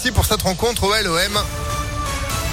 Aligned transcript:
ici 0.00 0.12
pour 0.12 0.24
cette 0.24 0.40
rencontre 0.42 0.84
au 0.84 0.94
LOM. 0.94 1.38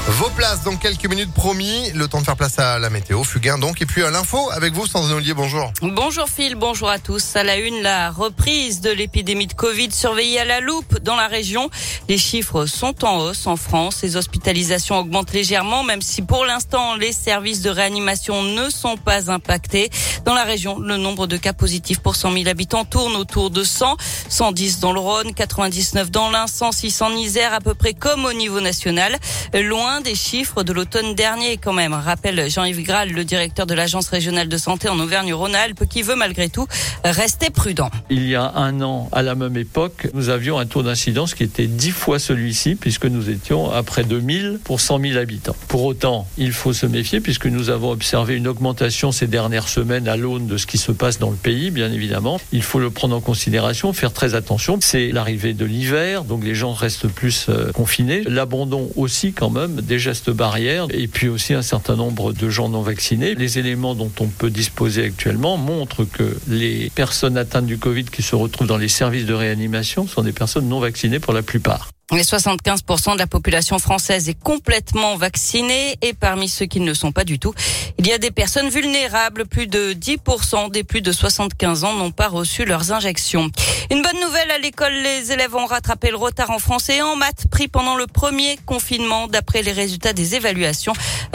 Vos 0.09 0.29
places 0.29 0.63
dans 0.63 0.77
quelques 0.77 1.05
minutes 1.05 1.33
promis. 1.33 1.91
Le 1.93 2.07
temps 2.07 2.21
de 2.21 2.25
faire 2.25 2.37
place 2.37 2.59
à 2.59 2.79
la 2.79 2.89
météo. 2.89 3.25
Fugain 3.25 3.57
donc. 3.57 3.81
Et 3.81 3.85
puis 3.85 4.03
à 4.03 4.09
l'info 4.09 4.49
avec 4.51 4.73
vous, 4.73 4.87
Sandrine 4.87 5.17
Ollier. 5.17 5.33
Bonjour. 5.33 5.71
Bonjour 5.81 6.29
Phil, 6.29 6.55
bonjour 6.55 6.89
à 6.89 6.97
tous. 6.97 7.35
À 7.35 7.43
la 7.43 7.57
une, 7.57 7.81
la 7.81 8.09
reprise 8.11 8.79
de 8.79 8.89
l'épidémie 8.89 9.47
de 9.47 9.53
Covid 9.53 9.91
surveillée 9.91 10.39
à 10.39 10.45
la 10.45 10.61
loupe 10.61 10.99
dans 10.99 11.17
la 11.17 11.27
région. 11.27 11.69
Les 12.07 12.17
chiffres 12.17 12.65
sont 12.65 13.03
en 13.03 13.17
hausse 13.17 13.47
en 13.47 13.57
France. 13.57 14.01
Les 14.01 14.15
hospitalisations 14.15 14.97
augmentent 14.97 15.33
légèrement, 15.33 15.83
même 15.83 16.01
si 16.01 16.21
pour 16.21 16.45
l'instant 16.45 16.95
les 16.95 17.11
services 17.11 17.61
de 17.61 17.69
réanimation 17.69 18.43
ne 18.43 18.69
sont 18.69 18.95
pas 18.95 19.29
impactés. 19.29 19.89
Dans 20.27 20.33
la 20.33 20.43
région, 20.43 20.77
le 20.77 20.97
nombre 20.97 21.25
de 21.25 21.37
cas 21.37 21.53
positifs 21.53 21.99
pour 21.99 22.17
100 22.17 22.33
000 22.33 22.49
habitants 22.49 22.83
tourne 22.83 23.15
autour 23.15 23.49
de 23.49 23.63
100. 23.63 23.95
110 24.27 24.81
dans 24.81 24.91
le 24.91 24.99
Rhône, 24.99 25.33
99 25.33 26.11
dans 26.11 26.29
l'Ain, 26.29 26.47
106 26.47 27.01
en 27.01 27.11
Isère, 27.13 27.53
à 27.53 27.61
peu 27.61 27.73
près 27.73 27.93
comme 27.93 28.25
au 28.25 28.33
niveau 28.33 28.59
national. 28.59 29.15
Loin 29.53 30.01
des 30.01 30.15
chiffres 30.15 30.63
de 30.63 30.73
l'automne 30.73 31.15
dernier 31.15 31.55
quand 31.55 31.71
même, 31.71 31.93
rappelle 31.93 32.49
Jean-Yves 32.49 32.83
Graal, 32.83 33.11
le 33.11 33.23
directeur 33.23 33.65
de 33.65 33.73
l'Agence 33.73 34.09
régionale 34.09 34.49
de 34.49 34.57
santé 34.57 34.89
en 34.89 34.99
Auvergne-Rhône-Alpes, 34.99 35.85
qui 35.89 36.01
veut 36.01 36.17
malgré 36.17 36.49
tout 36.49 36.67
rester 37.05 37.49
prudent. 37.49 37.89
Il 38.09 38.27
y 38.27 38.35
a 38.35 38.51
un 38.53 38.81
an, 38.81 39.07
à 39.13 39.21
la 39.21 39.33
même 39.33 39.55
époque, 39.55 40.09
nous 40.13 40.27
avions 40.27 40.59
un 40.59 40.65
taux 40.65 40.83
d'incidence 40.83 41.35
qui 41.35 41.43
était 41.43 41.67
dix 41.67 41.91
fois 41.91 42.19
celui-ci, 42.19 42.75
puisque 42.75 43.05
nous 43.05 43.29
étions 43.29 43.71
à 43.71 43.81
près 43.81 44.03
de 44.03 44.19
1000 44.19 44.59
pour 44.61 44.81
100 44.81 44.99
000 44.99 45.17
habitants. 45.17 45.55
Pour 45.69 45.85
autant, 45.85 46.27
il 46.37 46.51
faut 46.51 46.73
se 46.73 46.85
méfier, 46.85 47.21
puisque 47.21 47.45
nous 47.45 47.69
avons 47.69 47.91
observé 47.91 48.35
une 48.35 48.49
augmentation 48.49 49.13
ces 49.13 49.27
dernières 49.27 49.69
semaines 49.69 50.09
l'aune 50.17 50.47
de 50.47 50.57
ce 50.57 50.65
qui 50.65 50.77
se 50.77 50.91
passe 50.91 51.19
dans 51.19 51.29
le 51.29 51.35
pays, 51.35 51.71
bien 51.71 51.91
évidemment. 51.91 52.39
Il 52.51 52.63
faut 52.63 52.79
le 52.79 52.89
prendre 52.89 53.15
en 53.15 53.21
considération, 53.21 53.93
faire 53.93 54.13
très 54.13 54.35
attention. 54.35 54.79
C'est 54.81 55.11
l'arrivée 55.11 55.53
de 55.53 55.65
l'hiver, 55.65 56.23
donc 56.23 56.43
les 56.43 56.55
gens 56.55 56.73
restent 56.73 57.07
plus 57.07 57.47
euh, 57.49 57.71
confinés. 57.71 58.23
L'abandon 58.23 58.89
aussi, 58.95 59.33
quand 59.33 59.49
même, 59.49 59.81
des 59.81 59.99
gestes 59.99 60.29
barrières 60.29 60.87
et 60.89 61.07
puis 61.07 61.27
aussi 61.29 61.53
un 61.53 61.61
certain 61.61 61.95
nombre 61.95 62.33
de 62.33 62.49
gens 62.49 62.69
non 62.69 62.81
vaccinés. 62.81 63.35
Les 63.35 63.59
éléments 63.59 63.95
dont 63.95 64.11
on 64.19 64.27
peut 64.27 64.49
disposer 64.49 65.05
actuellement 65.05 65.57
montrent 65.57 66.05
que 66.05 66.37
les 66.47 66.91
personnes 66.93 67.37
atteintes 67.37 67.65
du 67.65 67.77
Covid 67.77 68.05
qui 68.05 68.23
se 68.23 68.35
retrouvent 68.35 68.67
dans 68.67 68.77
les 68.77 68.87
services 68.87 69.25
de 69.25 69.33
réanimation 69.33 70.07
sont 70.07 70.23
des 70.23 70.33
personnes 70.33 70.67
non 70.67 70.79
vaccinées 70.79 71.19
pour 71.19 71.33
la 71.33 71.43
plupart. 71.43 71.89
Les 72.13 72.23
75% 72.23 73.15
de 73.15 73.19
la 73.19 73.27
population 73.27 73.79
française 73.79 74.29
est 74.29 74.41
complètement 74.41 75.17
vaccinée 75.17 75.97
et 76.01 76.13
parmi 76.13 76.47
ceux 76.47 76.65
qui 76.65 76.79
ne 76.79 76.85
le 76.85 76.93
sont 76.93 77.11
pas 77.11 77.25
du 77.25 77.37
tout, 77.37 77.53
il 77.97 78.07
y 78.07 78.13
a 78.13 78.17
des 78.17 78.31
personnes 78.31 78.69
vulnérables. 78.69 79.45
Plus 79.45 79.67
de 79.67 79.91
10% 79.91 80.71
des 80.71 80.85
plus 80.85 81.01
de 81.01 81.11
75 81.11 81.83
ans 81.83 81.93
n'ont 81.95 82.11
pas 82.11 82.29
reçu 82.29 82.63
leurs 82.63 82.93
injections. 82.93 83.51
Une 83.91 84.01
bonne 84.01 84.21
nouvelle 84.21 84.51
à 84.51 84.57
l'école, 84.57 84.93
les 84.93 85.33
élèves 85.33 85.53
ont 85.53 85.65
rattrapé 85.65 86.09
le 86.09 86.15
retard 86.15 86.49
en 86.51 86.59
français 86.59 86.97
et 86.97 87.01
en 87.01 87.17
maths 87.17 87.45
pris 87.51 87.67
pendant 87.67 87.97
le 87.97 88.07
premier 88.07 88.57
confinement 88.65 89.27
d'après 89.27 89.61
les 89.61 89.73
résultats 89.73 90.13
des 90.13 90.35
évaluations 90.35 90.93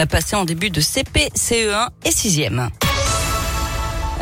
passées 0.09 0.37
en 0.37 0.47
début 0.47 0.71
de 0.71 0.81
CP, 0.81 1.29
CE1 1.37 1.89
et 2.07 2.11
6e. 2.11 2.71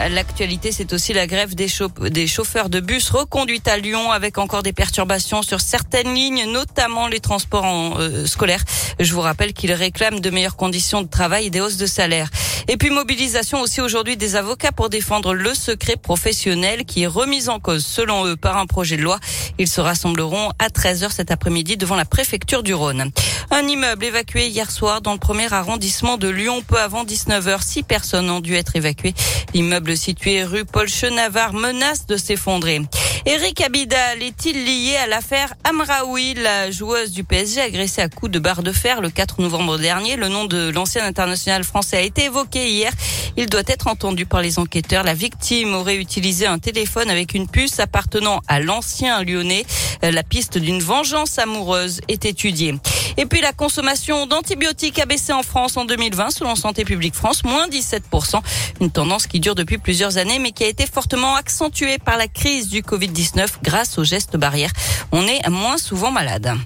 L'actualité, 0.08 0.72
c'est 0.72 0.92
aussi 0.92 1.12
la 1.12 1.26
grève 1.26 1.54
des, 1.54 1.68
chauffeurs 1.68 2.70
de 2.70 2.80
bus 2.80 3.10
reconduite 3.10 3.68
à 3.68 3.76
Lyon 3.76 4.10
avec 4.10 4.38
encore 4.38 4.62
des 4.62 4.72
perturbations 4.72 5.42
sur 5.42 5.60
certaines 5.60 6.14
lignes, 6.14 6.50
notamment 6.50 7.06
les 7.06 7.20
transports 7.20 7.98
euh, 7.98 8.24
scolaires. 8.24 8.64
Je 8.98 9.12
vous 9.12 9.20
rappelle 9.20 9.52
qu'ils 9.52 9.72
réclament 9.72 10.20
de 10.20 10.30
meilleures 10.30 10.56
conditions 10.56 11.02
de 11.02 11.08
travail 11.08 11.46
et 11.46 11.50
des 11.50 11.60
hausses 11.60 11.76
de 11.76 11.86
salaire. 11.86 12.30
Et 12.68 12.76
puis 12.76 12.90
mobilisation 12.90 13.60
aussi 13.60 13.80
aujourd'hui 13.80 14.16
des 14.16 14.36
avocats 14.36 14.72
pour 14.72 14.90
défendre 14.90 15.34
le 15.34 15.54
secret 15.54 15.96
professionnel 15.96 16.84
qui 16.84 17.02
est 17.02 17.06
remis 17.06 17.48
en 17.48 17.58
cause 17.58 17.84
selon 17.84 18.26
eux 18.26 18.36
par 18.36 18.56
un 18.56 18.66
projet 18.66 18.96
de 18.96 19.02
loi. 19.02 19.18
Ils 19.58 19.68
se 19.68 19.80
rassembleront 19.80 20.50
à 20.58 20.68
13h 20.68 21.10
cet 21.10 21.30
après-midi 21.30 21.76
devant 21.76 21.96
la 21.96 22.04
préfecture 22.04 22.62
du 22.62 22.74
Rhône. 22.74 23.10
Un 23.50 23.66
immeuble 23.66 24.04
évacué 24.04 24.46
hier 24.46 24.70
soir 24.70 25.00
dans 25.00 25.12
le 25.12 25.18
premier 25.18 25.52
arrondissement 25.52 26.16
de 26.16 26.28
Lyon 26.28 26.62
peu 26.66 26.78
avant 26.78 27.04
19h. 27.04 27.62
Six 27.62 27.82
personnes 27.82 28.30
ont 28.30 28.40
dû 28.40 28.54
être 28.54 28.76
évacuées. 28.76 29.14
L'immeuble 29.54 29.96
situé 29.96 30.44
rue 30.44 30.64
Paul 30.64 30.88
Chenavard 30.88 31.52
menace 31.52 32.06
de 32.06 32.16
s'effondrer. 32.16 32.80
Eric 33.26 33.60
Abidal 33.60 34.22
est-il 34.22 34.64
lié 34.64 34.96
à 34.96 35.06
l'affaire 35.06 35.52
Amraoui, 35.64 36.32
la 36.34 36.70
joueuse 36.70 37.12
du 37.12 37.22
PSG 37.22 37.60
agressée 37.60 38.00
à 38.00 38.08
coups 38.08 38.32
de 38.32 38.38
barre 38.38 38.62
de 38.62 38.72
fer 38.72 39.02
le 39.02 39.10
4 39.10 39.42
novembre 39.42 39.76
dernier? 39.76 40.16
Le 40.16 40.28
nom 40.28 40.46
de 40.46 40.70
l'ancien 40.70 41.04
international 41.04 41.62
français 41.62 41.98
a 41.98 42.00
été 42.00 42.24
évoqué 42.24 42.70
hier. 42.70 42.90
Il 43.36 43.46
doit 43.50 43.62
être 43.66 43.88
entendu 43.88 44.24
par 44.24 44.40
les 44.40 44.58
enquêteurs. 44.58 45.04
La 45.04 45.12
victime 45.12 45.74
aurait 45.74 45.96
utilisé 45.96 46.46
un 46.46 46.58
téléphone 46.58 47.10
avec 47.10 47.34
une 47.34 47.46
puce 47.46 47.78
appartenant 47.78 48.40
à 48.48 48.58
l'ancien 48.58 49.22
lyonnais. 49.22 49.66
La 50.02 50.22
piste 50.22 50.58
d'une 50.58 50.80
vengeance 50.80 51.38
amoureuse 51.38 52.00
est 52.08 52.24
étudiée. 52.24 52.74
Et 53.16 53.26
puis 53.26 53.40
la 53.40 53.52
consommation 53.52 54.26
d'antibiotiques 54.26 54.98
a 54.98 55.06
baissé 55.06 55.32
en 55.32 55.42
France 55.42 55.76
en 55.76 55.84
2020 55.84 56.30
selon 56.30 56.54
Santé 56.56 56.84
publique 56.84 57.14
France, 57.14 57.44
moins 57.44 57.68
17%. 57.68 58.40
Une 58.80 58.90
tendance 58.90 59.26
qui 59.26 59.40
dure 59.40 59.54
depuis 59.54 59.78
plusieurs 59.78 60.16
années 60.16 60.38
mais 60.38 60.52
qui 60.52 60.64
a 60.64 60.68
été 60.68 60.86
fortement 60.86 61.34
accentuée 61.34 61.98
par 61.98 62.16
la 62.16 62.28
crise 62.28 62.68
du 62.68 62.82
Covid-19 62.82 63.48
grâce 63.62 63.98
aux 63.98 64.04
gestes 64.04 64.36
barrières. 64.36 64.72
On 65.12 65.26
est 65.26 65.46
moins 65.48 65.78
souvent 65.78 66.10
malade. 66.10 66.56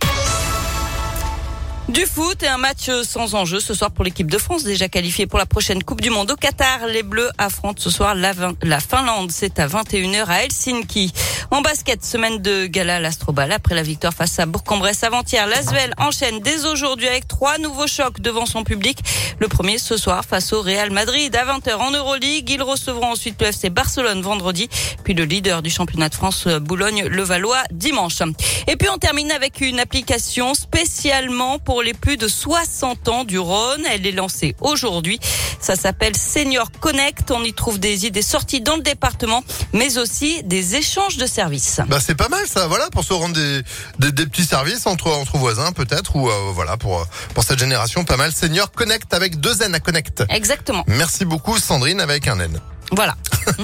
Du 1.91 2.07
foot 2.07 2.43
et 2.43 2.47
un 2.47 2.57
match 2.57 2.89
sans 3.03 3.35
enjeu 3.35 3.61
ce 3.61 3.75
soir 3.75 3.91
pour 3.91 4.05
l'équipe 4.05 4.31
de 4.31 4.39
France 4.39 4.65
déjà 4.65 4.89
qualifiée 4.89 5.27
pour 5.27 5.39
la 5.39 5.45
prochaine 5.45 5.85
Coupe 5.85 6.01
du 6.01 6.09
Monde 6.09 6.31
au 6.31 6.35
Qatar. 6.35 6.87
Les 6.87 7.03
Bleus 7.03 7.29
affrontent 7.37 7.81
ce 7.81 7.91
soir 7.91 8.15
la, 8.15 8.33
la 8.63 8.81
Finlande. 8.81 9.31
C'est 9.31 9.59
à 9.59 9.67
21h 9.67 10.25
à 10.27 10.45
Helsinki. 10.45 11.13
En 11.51 11.61
basket, 11.61 12.03
semaine 12.03 12.39
de 12.39 12.65
gala 12.65 12.97
à 12.97 13.01
l'Astrobal 13.01 13.53
après 13.53 13.75
la 13.75 13.83
victoire 13.83 14.15
face 14.15 14.39
à 14.39 14.47
Bourg-en-Bresse 14.47 15.05
avant-hier. 15.05 15.47
L'Asvel 15.47 15.93
enchaîne 15.99 16.41
dès 16.41 16.65
aujourd'hui 16.65 17.07
avec 17.07 17.29
trois 17.29 17.59
nouveaux 17.59 17.87
chocs 17.87 18.19
devant 18.21 18.47
son 18.47 18.65
public. 18.65 19.01
Le 19.39 19.49
premier 19.49 19.77
ce 19.77 19.99
soir 19.99 20.25
face 20.25 20.55
au 20.55 20.63
Real 20.63 20.91
Madrid 20.91 21.37
à 21.37 21.45
20h 21.45 21.75
en 21.75 21.91
Euroleague. 21.91 22.49
Ils 22.49 22.63
recevront 22.63 23.13
ensuite 23.13 23.41
le 23.43 23.49
FC 23.49 23.69
Barcelone 23.69 24.23
vendredi, 24.23 24.71
puis 25.05 25.13
le 25.13 25.25
leader 25.25 25.61
du 25.61 25.69
championnat 25.69 26.09
de 26.09 26.15
France 26.15 26.47
Boulogne-Levallois 26.47 27.63
dimanche. 27.71 28.23
Et 28.69 28.77
puis 28.77 28.89
on 28.89 28.97
termine 28.97 29.31
avec 29.31 29.61
une 29.61 29.81
application 29.81 30.55
spécialement 30.55 31.59
pour 31.59 31.74
les 31.83 31.95
plus 31.95 32.17
de 32.17 32.29
60 32.29 33.09
ans 33.09 33.25
du 33.25 33.39
Rhône. 33.39 33.83
Elle 33.91 34.07
est 34.07 34.13
lancée 34.13 34.55
aujourd'hui. 34.61 35.19
Ça 35.61 35.77
s'appelle 35.77 36.17
Senior 36.17 36.71
Connect. 36.81 37.31
On 37.31 37.43
y 37.43 37.53
trouve 37.53 37.79
des 37.79 38.07
idées 38.07 38.23
sorties 38.23 38.61
dans 38.61 38.77
le 38.77 38.83
département, 38.83 39.43
mais 39.73 39.99
aussi 39.99 40.43
des 40.45 40.77
échanges 40.77 41.17
de 41.17 41.27
services. 41.27 41.81
Bah 41.89 41.99
c'est 42.01 42.15
pas 42.15 42.29
mal 42.29 42.47
ça, 42.47 42.67
voilà, 42.67 42.89
pour 42.91 43.05
se 43.05 43.13
rendre 43.13 43.35
des, 43.35 43.63
des, 44.11 44.27
petits 44.27 44.45
services 44.45 44.87
entre, 44.87 45.09
entre 45.09 45.37
voisins 45.39 45.73
peut-être, 45.73 46.17
ou 46.17 46.29
euh, 46.29 46.33
voilà, 46.53 46.77
pour, 46.77 47.07
pour 47.35 47.45
cette 47.45 47.59
génération, 47.59 48.05
pas 48.05 48.17
mal. 48.17 48.33
Senior 48.33 48.71
Connect 48.73 49.13
avec 49.15 49.41
deux 49.41 49.63
N 49.63 49.75
à 49.75 49.81
Connect. 49.81 50.25
Exactement. 50.29 50.85
Merci 50.87 51.25
beaucoup 51.25 51.59
Sandrine 51.59 52.01
avec 52.01 52.29
un 52.29 52.39
N. 52.41 52.61
Voilà. 52.93 53.17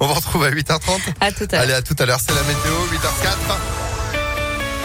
On 0.00 0.06
vous 0.06 0.14
retrouve 0.14 0.44
à 0.44 0.50
8h30. 0.50 0.80
À 1.20 1.32
tout 1.32 1.44
à 1.44 1.56
l'heure. 1.56 1.60
Allez, 1.62 1.72
à 1.74 1.82
tout 1.82 1.96
à 1.98 2.06
l'heure, 2.06 2.20
c'est 2.20 2.34
la 2.34 2.42
météo, 2.42 2.72
8h04. 2.92 3.83